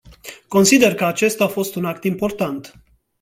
Consider 0.49 0.95
că 0.95 1.05
acesta 1.05 1.43
a 1.43 1.47
fost 1.47 1.75
un 1.75 1.85
act 1.85 2.03
important. 2.03 2.81